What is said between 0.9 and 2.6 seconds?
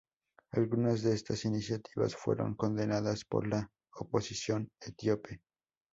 de estas iniciativas fueron